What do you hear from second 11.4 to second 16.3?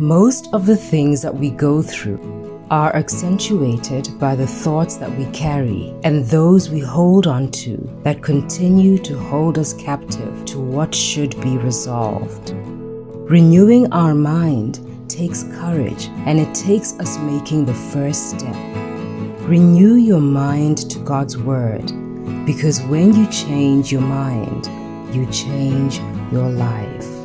be resolved. Renewing our mind takes courage